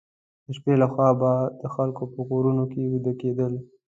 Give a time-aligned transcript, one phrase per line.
[0.45, 1.31] د شپې لخوا به
[1.61, 3.53] د خلکو په کورونو کې ویده کېدل.